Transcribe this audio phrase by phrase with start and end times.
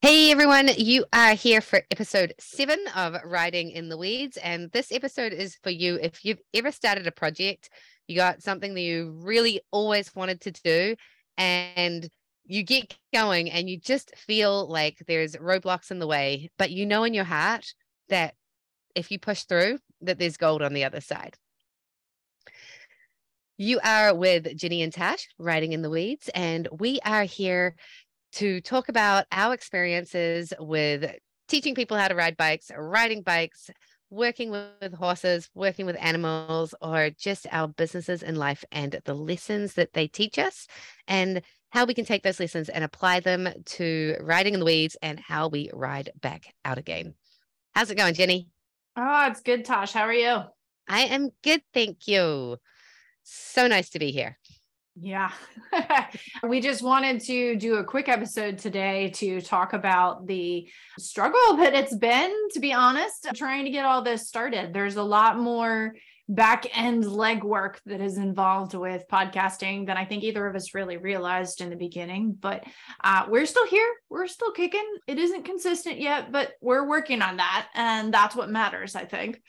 [0.00, 4.36] Hey everyone, you are here for episode seven of Riding in the Weeds.
[4.38, 7.68] And this episode is for you if you've ever started a project,
[8.06, 10.96] you got something that you really always wanted to do,
[11.36, 12.08] and
[12.44, 16.86] you get going and you just feel like there's roadblocks in the way, but you
[16.86, 17.66] know in your heart
[18.08, 18.34] that
[18.94, 21.36] if you push through, that there's gold on the other side.
[23.58, 27.74] You are with Jenny and Tash, Riding in the Weeds, and we are here
[28.32, 31.10] to talk about our experiences with
[31.48, 33.70] teaching people how to ride bikes, riding bikes,
[34.10, 39.74] working with horses, working with animals, or just our businesses in life and the lessons
[39.74, 40.66] that they teach us
[41.06, 44.96] and how we can take those lessons and apply them to riding in the weeds
[45.02, 47.14] and how we ride back out again.
[47.74, 48.48] How's it going, Jenny?
[48.96, 49.92] Oh, it's good, Tosh.
[49.92, 50.42] How are you?
[50.88, 51.62] I am good.
[51.74, 52.56] Thank you.
[53.22, 54.38] So nice to be here.
[55.00, 55.30] Yeah.
[56.42, 61.74] we just wanted to do a quick episode today to talk about the struggle that
[61.74, 64.72] it's been, to be honest, trying to get all this started.
[64.72, 65.94] There's a lot more
[66.30, 70.98] back end legwork that is involved with podcasting than I think either of us really
[70.98, 72.36] realized in the beginning.
[72.38, 72.64] But
[73.02, 73.88] uh, we're still here.
[74.10, 74.84] We're still kicking.
[75.06, 77.68] It isn't consistent yet, but we're working on that.
[77.74, 79.40] And that's what matters, I think.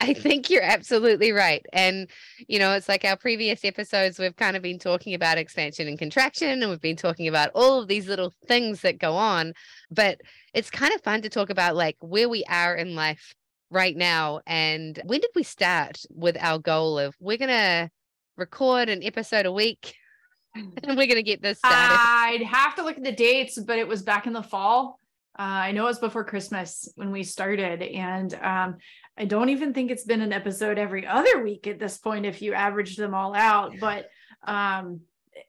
[0.00, 1.64] I think you're absolutely right.
[1.72, 2.10] And,
[2.48, 5.98] you know, it's like our previous episodes, we've kind of been talking about expansion and
[5.98, 9.52] contraction, and we've been talking about all of these little things that go on.
[9.90, 10.20] But
[10.52, 13.34] it's kind of fun to talk about like where we are in life
[13.70, 14.40] right now.
[14.46, 17.90] And when did we start with our goal of we're going to
[18.36, 19.94] record an episode a week
[20.54, 21.98] and we're going to get this started?
[21.98, 24.98] I'd have to look at the dates, but it was back in the fall.
[25.36, 28.76] Uh, I know it was before Christmas when we started, and um,
[29.18, 32.40] I don't even think it's been an episode every other week at this point if
[32.40, 33.72] you average them all out.
[33.80, 34.08] But
[34.44, 35.00] um,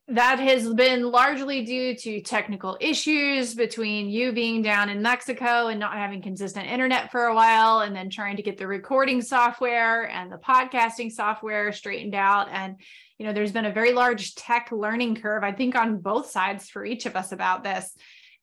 [0.07, 5.79] that has been largely due to technical issues between you being down in Mexico and
[5.79, 10.09] not having consistent internet for a while, and then trying to get the recording software
[10.09, 12.47] and the podcasting software straightened out.
[12.51, 12.77] And,
[13.19, 16.69] you know, there's been a very large tech learning curve, I think, on both sides
[16.69, 17.95] for each of us about this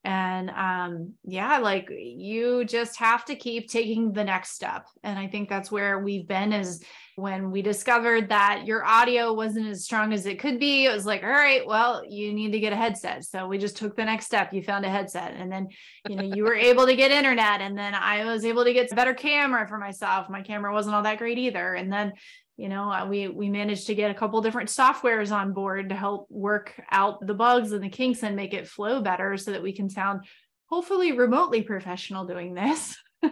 [0.05, 4.87] and um yeah like you just have to keep taking the next step.
[5.03, 6.83] And i think that's where we've been is
[7.17, 11.05] when we discovered that your audio wasn't as strong as it could be it was
[11.05, 13.25] like all right well you need to get a headset.
[13.25, 14.53] So we just took the next step.
[14.53, 15.69] You found a headset and then
[16.09, 18.91] you know you were able to get internet and then i was able to get
[18.91, 20.31] a better camera for myself.
[20.31, 22.13] My camera wasn't all that great either and then
[22.57, 25.95] you know uh, we we managed to get a couple different softwares on board to
[25.95, 29.63] help work out the bugs and the kinks and make it flow better so that
[29.63, 30.25] we can sound
[30.67, 32.97] hopefully remotely professional doing this.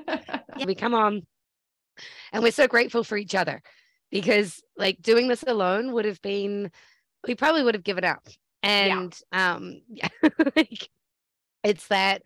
[0.66, 1.22] We come on
[2.33, 3.62] and we're so grateful for each other
[4.11, 6.71] because like doing this alone would have been
[7.27, 8.27] we probably would have given up
[8.62, 9.55] and yeah.
[9.55, 10.09] um yeah
[10.56, 10.89] like
[11.62, 12.22] it's that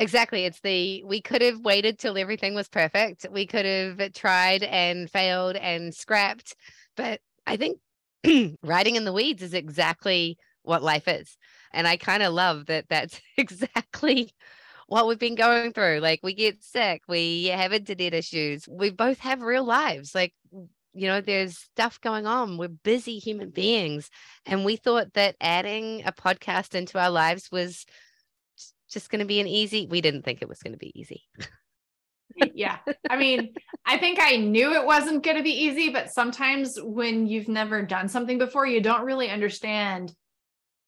[0.00, 0.46] Exactly.
[0.46, 3.26] It's the we could have waited till everything was perfect.
[3.30, 6.56] We could have tried and failed and scrapped.
[6.96, 7.78] But I think
[8.62, 11.36] riding in the weeds is exactly what life is.
[11.74, 14.32] And I kind of love that that's exactly
[14.90, 16.00] what we've been going through.
[16.00, 20.16] Like we get sick, we have internet issues, we both have real lives.
[20.16, 22.58] Like, you know, there's stuff going on.
[22.58, 24.10] We're busy human beings.
[24.46, 27.86] And we thought that adding a podcast into our lives was
[28.90, 29.86] just going to be an easy.
[29.88, 31.22] We didn't think it was going to be easy.
[32.52, 32.78] yeah.
[33.08, 33.54] I mean,
[33.86, 37.82] I think I knew it wasn't going to be easy, but sometimes when you've never
[37.82, 40.12] done something before, you don't really understand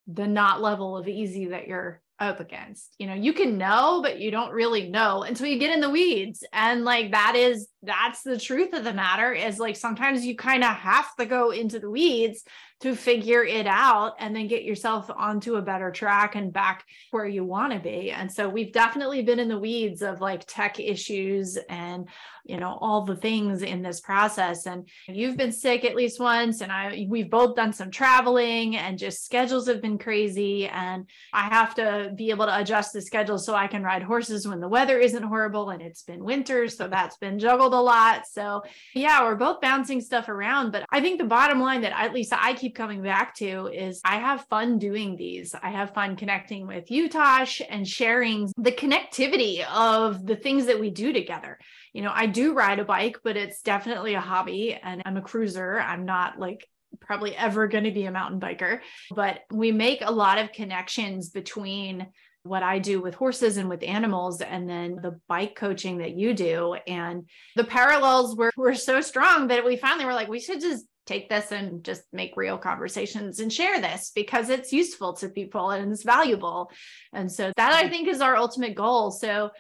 [0.09, 2.95] the not level of easy that you're up against.
[2.99, 5.91] You know, you can know, but you don't really know until you get in the
[5.91, 6.45] weeds.
[6.53, 10.63] And like that is that's the truth of the matter is like sometimes you kind
[10.63, 12.45] of have to go into the weeds
[12.83, 17.27] to figure it out and then get yourself onto a better track and back where
[17.27, 18.11] you want to be.
[18.11, 22.09] And so we've definitely been in the weeds of like tech issues and
[22.45, 26.61] you know all the things in this process and you've been sick at least once
[26.61, 31.43] and I we've both done some traveling and just schedules have been crazy and I
[31.43, 34.69] have to be able to adjust the schedule so I can ride horses when the
[34.69, 38.27] weather isn't horrible and it's been winter so that's been juggled a lot.
[38.27, 38.63] So
[38.95, 42.33] yeah, we're both bouncing stuff around but I think the bottom line that at least
[42.33, 45.55] I keep coming back to is I have fun doing these.
[45.55, 50.81] I have fun connecting with you, Tosh, and sharing the connectivity of the things that
[50.81, 51.59] we do together.
[51.93, 55.23] You know, I do ride a bike, but it's definitely a hobby and I'm a
[55.23, 55.79] cruiser.
[55.79, 56.67] I'm not like
[57.01, 58.81] probably ever going to be a mountain biker,
[59.15, 62.07] but we make a lot of connections between
[62.45, 66.35] what I do with horses and with animals, and then the bike coaching that you
[66.35, 66.77] do.
[66.87, 70.85] And the parallels were, were so strong that we finally were like, we should just
[71.07, 75.71] take this and just make real conversations and share this because it's useful to people
[75.71, 76.71] and it's valuable.
[77.13, 79.11] And so that I think is our ultimate goal.
[79.11, 79.51] So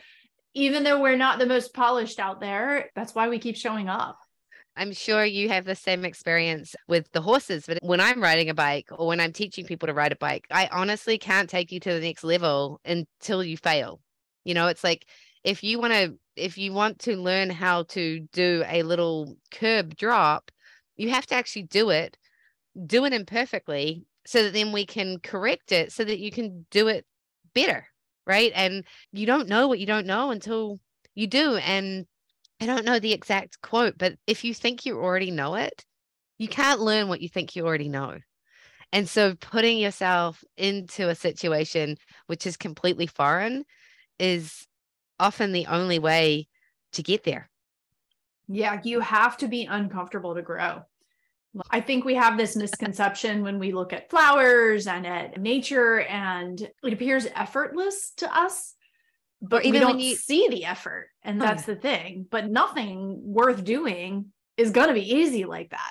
[0.55, 4.19] even though we're not the most polished out there, that's why we keep showing up.
[4.77, 8.55] I'm sure you have the same experience with the horses, but when I'm riding a
[8.55, 11.79] bike or when I'm teaching people to ride a bike, I honestly can't take you
[11.81, 14.01] to the next level until you fail.
[14.45, 15.07] You know, it's like
[15.45, 19.95] if you want to if you want to learn how to do a little curb
[19.97, 20.51] drop,
[20.97, 22.17] you have to actually do it,
[22.87, 26.89] do it imperfectly so that then we can correct it so that you can do
[26.89, 27.05] it
[27.55, 27.87] better,
[28.27, 28.53] right?
[28.55, 30.81] And you don't know what you don't know until
[31.15, 32.07] you do and
[32.63, 35.85] I don't know the exact quote, but if you think you already know it,
[36.39, 38.19] you can't learn what you think you already know.
[38.93, 41.97] And so putting yourself into a situation
[42.29, 43.65] which is completely foreign
[44.21, 44.65] is
[45.19, 46.47] often the only way
[46.93, 47.51] to get there.
[48.47, 50.83] Yeah, you have to be uncomfortable to grow.
[51.71, 56.61] I think we have this misconception when we look at flowers and at nature, and
[56.61, 58.75] it appears effortless to us
[59.43, 63.21] but even we don't you see the effort and oh, that's the thing but nothing
[63.23, 65.91] worth doing is going to be easy like that.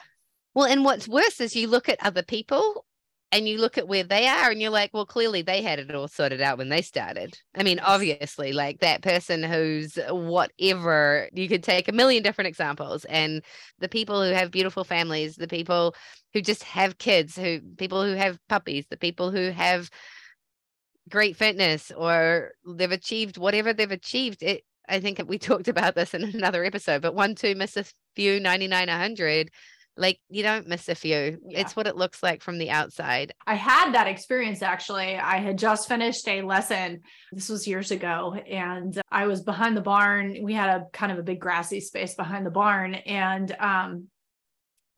[0.54, 2.86] Well and what's worse is you look at other people
[3.34, 5.94] and you look at where they are and you're like well clearly they had it
[5.94, 7.38] all sorted out when they started.
[7.56, 13.04] I mean obviously like that person who's whatever you could take a million different examples
[13.06, 13.44] and
[13.80, 15.94] the people who have beautiful families the people
[16.34, 19.90] who just have kids who people who have puppies the people who have
[21.12, 26.14] great fitness or they've achieved whatever they've achieved it i think we talked about this
[26.14, 27.86] in another episode but one two miss a
[28.16, 29.52] few 99 100
[29.98, 31.38] like you don't miss a few.
[31.46, 31.60] Yeah.
[31.60, 33.34] it's what it looks like from the outside.
[33.46, 35.18] I had that experience actually.
[35.18, 39.82] I had just finished a lesson this was years ago and i was behind the
[39.82, 40.38] barn.
[40.42, 44.08] We had a kind of a big grassy space behind the barn and um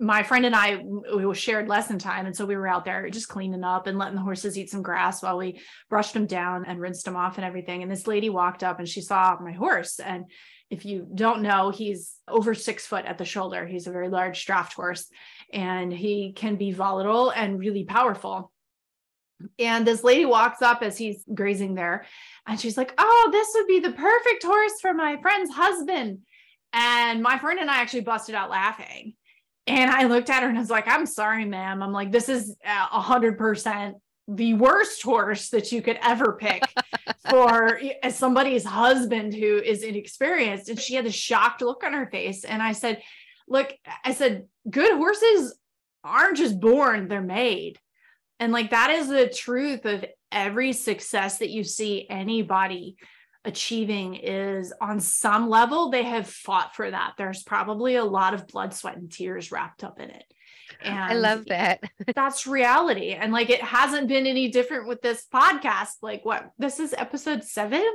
[0.03, 0.83] my friend and I
[1.15, 4.15] we shared lesson time, and so we were out there just cleaning up and letting
[4.15, 7.45] the horses eat some grass while we brushed them down and rinsed them off and
[7.45, 7.81] everything.
[7.81, 10.25] And this lady walked up and she saw my horse, and
[10.69, 13.65] if you don't know, he's over six foot at the shoulder.
[13.65, 15.07] He's a very large draft horse,
[15.51, 18.51] and he can be volatile and really powerful.
[19.59, 22.05] And this lady walks up as he's grazing there,
[22.45, 26.19] and she's like, "Oh, this would be the perfect horse for my friend's husband."
[26.75, 29.13] And my friend and I actually busted out laughing
[29.67, 31.81] and I looked at her and I was like, I'm sorry, ma'am.
[31.81, 36.37] I'm like, this is uh, a hundred percent the worst horse that you could ever
[36.39, 36.63] pick
[37.29, 40.69] for as somebody's husband who is inexperienced.
[40.69, 42.43] And she had a shocked look on her face.
[42.43, 43.01] And I said,
[43.47, 43.73] Look,
[44.05, 45.53] I said, good horses
[46.03, 47.77] aren't just born, they're made.
[48.39, 52.95] And like that is the truth of every success that you see anybody
[53.45, 57.13] achieving is on some level they have fought for that.
[57.17, 60.23] There's probably a lot of blood sweat and tears wrapped up in it.
[60.81, 61.81] And i love that.
[62.15, 63.11] that's reality.
[63.11, 65.95] And like it hasn't been any different with this podcast.
[66.01, 67.85] Like what this is episode seven?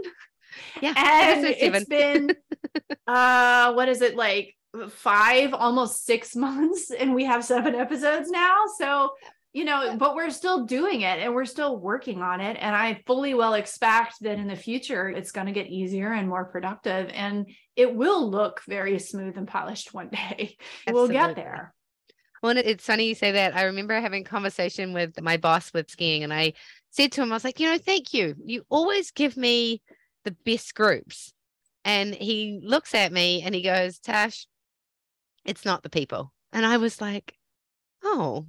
[0.80, 2.34] Yeah and it's been
[3.06, 4.56] uh what is it like
[4.90, 8.64] five almost six months and we have seven episodes now.
[8.78, 9.10] So
[9.52, 12.56] you know, but we're still doing it and we're still working on it.
[12.60, 16.28] And I fully well expect that in the future, it's going to get easier and
[16.28, 20.56] more productive and it will look very smooth and polished one day.
[20.90, 21.74] We'll get there.
[22.42, 23.56] Well, it's funny you say that.
[23.56, 26.52] I remember having a conversation with my boss with skiing, and I
[26.90, 28.36] said to him, I was like, you know, thank you.
[28.44, 29.82] You always give me
[30.24, 31.32] the best groups.
[31.84, 34.46] And he looks at me and he goes, Tash,
[35.44, 36.32] it's not the people.
[36.52, 37.34] And I was like,
[38.04, 38.46] oh,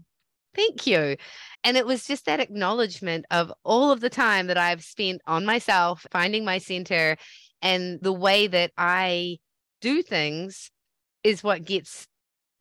[0.56, 1.16] Thank you.
[1.64, 5.46] And it was just that acknowledgement of all of the time that I've spent on
[5.46, 7.18] myself, finding my center,
[7.62, 9.38] and the way that I
[9.82, 10.72] do things
[11.24, 12.08] is what gets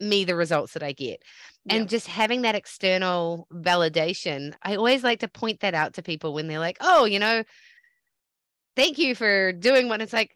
[0.01, 1.23] me the results that I get.
[1.65, 1.77] Yeah.
[1.77, 6.35] And just having that external validation, I always like to point that out to people
[6.35, 7.43] when they're like, oh, you know,
[8.77, 10.33] thank you for doing what it's like,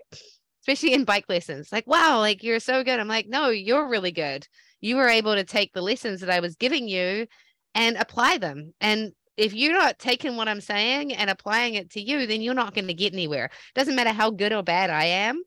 [0.63, 1.71] especially in bike lessons.
[1.71, 2.99] Like, wow, like you're so good.
[2.99, 4.47] I'm like, no, you're really good
[4.83, 7.27] you were able to take the lessons that I was giving you
[7.75, 8.75] and apply them.
[8.81, 12.53] And if you're not taking what I'm saying and applying it to you, then you're
[12.53, 13.49] not going to get anywhere.
[13.75, 15.43] Doesn't matter how good or bad I am.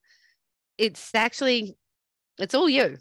[0.79, 1.75] It's actually,
[2.39, 2.97] it's all you.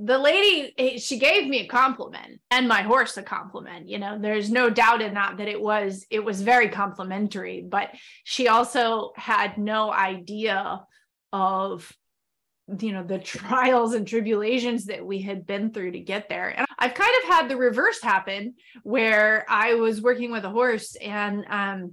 [0.00, 4.16] the lady eh, she gave me a compliment and my horse a compliment you know
[4.18, 7.90] there's no doubt in that that it was it was very complimentary but
[8.22, 10.80] she also had no idea
[11.32, 11.90] of
[12.80, 16.66] you know the trials and tribulations that we had been through to get there and
[16.78, 21.44] i've kind of had the reverse happen where i was working with a horse and
[21.48, 21.92] um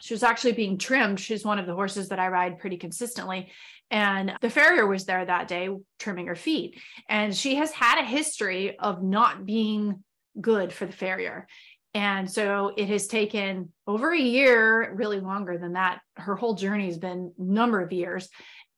[0.00, 1.20] she was actually being trimmed.
[1.20, 3.50] She's one of the horses that I ride pretty consistently.
[3.90, 6.80] And the farrier was there that day trimming her feet.
[7.08, 10.04] And she has had a history of not being
[10.40, 11.46] good for the farrier.
[11.94, 16.00] And so it has taken over a year, really longer than that.
[16.16, 18.28] Her whole journey has been number of years.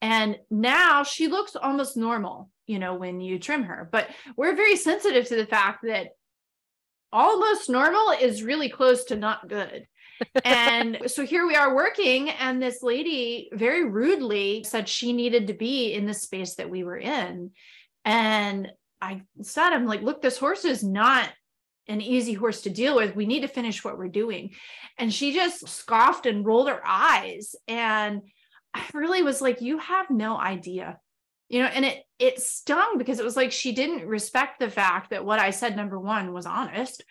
[0.02, 3.88] And now she looks almost normal, you know, when you trim her.
[3.90, 6.08] But we're very sensitive to the fact that
[7.12, 9.86] almost normal is really close to not good.
[10.44, 15.54] and so here we are working, and this lady very rudely said she needed to
[15.54, 17.50] be in the space that we were in.
[18.04, 18.68] And
[19.00, 21.28] I said, I'm like, look, this horse is not
[21.88, 23.16] an easy horse to deal with.
[23.16, 24.52] We need to finish what we're doing.
[24.96, 27.54] And she just scoffed and rolled her eyes.
[27.66, 28.22] And
[28.74, 30.98] I really was like, you have no idea.
[31.48, 35.10] You know, and it it stung because it was like she didn't respect the fact
[35.10, 37.02] that what I said number 1 was honest.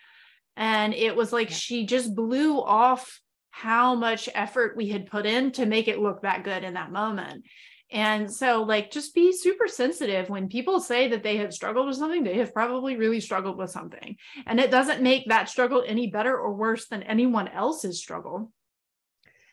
[0.56, 1.56] And it was like yeah.
[1.56, 6.22] she just blew off how much effort we had put in to make it look
[6.22, 7.44] that good in that moment.
[7.92, 11.96] And so, like, just be super sensitive when people say that they have struggled with
[11.96, 14.16] something, they have probably really struggled with something.
[14.46, 18.52] And it doesn't make that struggle any better or worse than anyone else's struggle.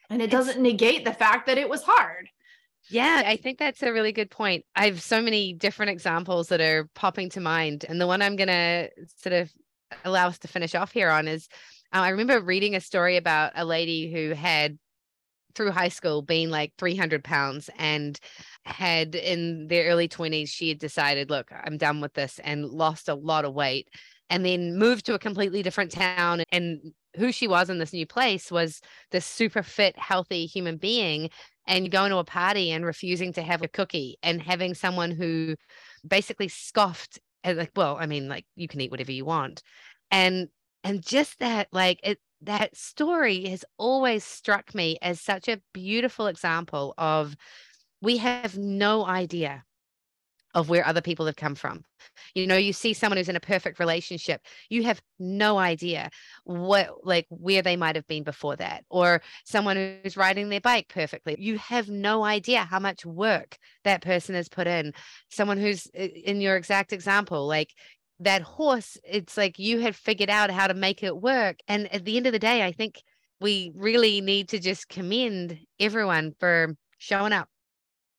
[0.10, 2.30] And it doesn't negate the fact that it was hard.
[2.90, 4.66] Yeah, I think that's a really good point.
[4.76, 7.86] I have so many different examples that are popping to mind.
[7.88, 9.52] And the one I'm going to sort of
[10.06, 11.48] allow us to finish off here on is
[11.94, 14.78] uh, I remember reading a story about a lady who had
[15.56, 18.20] through high school being like 300 pounds and
[18.64, 23.10] had in their early 20s she had decided look i'm done with this and lost
[23.10, 23.90] a lot of weight
[24.30, 26.44] and then moved to a completely different town.
[26.52, 28.82] And who she was in this new place was
[29.12, 31.30] this super fit healthy human being
[31.66, 35.56] and going to a party and refusing to have a cookie and having someone who
[36.08, 39.62] basically scoffed at like well i mean like you can eat whatever you want.
[40.12, 40.50] And
[40.84, 46.28] and just that like it that story has always struck me as such a beautiful
[46.28, 47.36] example of
[48.02, 49.64] we have no idea
[50.56, 51.84] of where other people have come from.
[52.34, 56.10] You know, you see someone who's in a perfect relationship, you have no idea
[56.46, 60.88] what, like, where they might have been before that, or someone who's riding their bike
[60.90, 61.36] perfectly.
[61.38, 64.94] You have no idea how much work that person has put in.
[65.30, 67.74] Someone who's in your exact example, like,
[68.20, 71.58] that horse, it's like you had figured out how to make it work.
[71.68, 73.04] And at the end of the day, I think
[73.40, 77.48] we really need to just commend everyone for showing up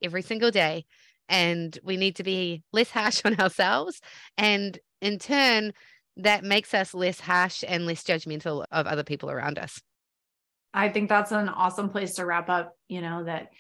[0.01, 0.85] every single day.
[1.29, 4.01] And we need to be less harsh on ourselves.
[4.37, 5.73] And in turn,
[6.17, 9.81] that makes us less harsh and less judgmental of other people around us.
[10.75, 12.75] I think that's an awesome place to wrap up.
[12.89, 13.51] You know, that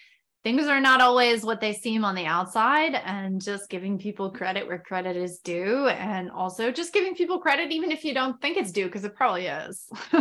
[0.44, 4.66] things are not always what they seem on the outside and just giving people credit
[4.66, 8.56] where credit is due and also just giving people credit even if you don't think
[8.56, 9.88] it's due because it probably is.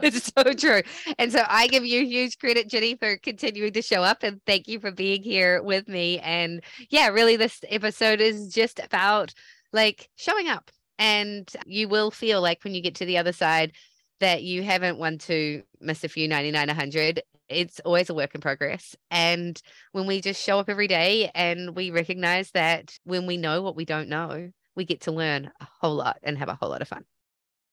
[0.00, 0.82] It's so true.
[1.18, 4.68] And so i give you huge credit jenny for continuing to show up and thank
[4.68, 6.18] you for being here with me.
[6.20, 9.34] And yeah really this episode is just about
[9.72, 10.70] like showing up.
[10.98, 13.72] And you will feel like when you get to the other side
[14.20, 18.40] that you haven't won to miss a few 99 100 it's always a work in
[18.40, 18.94] progress.
[19.10, 19.60] And
[19.92, 23.76] when we just show up every day and we recognize that when we know what
[23.76, 26.82] we don't know, we get to learn a whole lot and have a whole lot
[26.82, 27.04] of fun.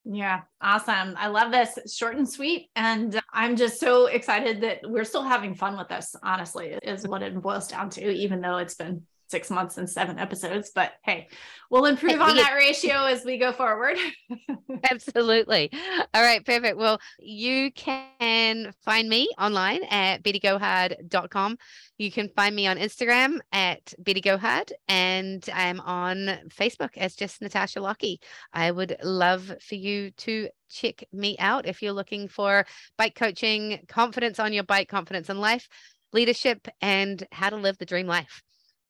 [0.06, 1.16] Yeah, awesome.
[1.18, 2.70] I love this short and sweet.
[2.76, 7.24] And I'm just so excited that we're still having fun with this, honestly, is what
[7.24, 10.72] it boils down to, even though it's been six months and seven episodes.
[10.74, 11.28] But hey,
[11.70, 13.98] we'll improve on that ratio as we go forward.
[14.92, 15.72] Absolutely.
[16.14, 16.78] All right, perfect.
[16.78, 21.58] Well, you can find me online at bettygohard.com.
[21.98, 27.80] You can find me on Instagram at bettygohard, and I'm on Facebook as just Natasha
[27.80, 28.20] Lockie.
[28.54, 32.66] I would love for you to check me out if you're looking for
[32.98, 35.70] bike coaching, confidence on your bike, confidence in life,
[36.12, 38.42] leadership, and how to live the dream life.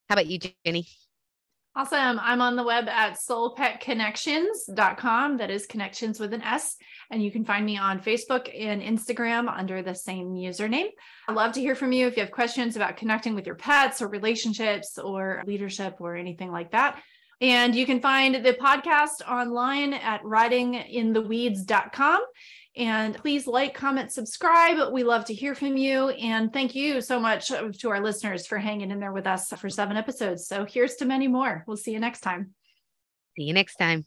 [0.09, 0.87] How about you, Jenny?
[1.77, 2.21] Awesome.
[2.21, 5.37] I'm on the web at soulpetconnections.com.
[5.37, 6.77] That is connections with an S.
[7.11, 10.87] And you can find me on Facebook and Instagram under the same username.
[11.27, 14.01] I'd love to hear from you if you have questions about connecting with your pets
[14.01, 16.97] or relationships or leadership or anything like that.
[17.41, 22.21] And you can find the podcast online at ridingintheweeds.com.
[22.77, 24.91] And please like, comment, subscribe.
[24.91, 26.09] We love to hear from you.
[26.09, 29.47] And thank you so much uh, to our listeners for hanging in there with us
[29.49, 30.47] for seven episodes.
[30.47, 31.63] So here's to many more.
[31.67, 32.51] We'll see you next time.
[33.37, 34.05] See you next time.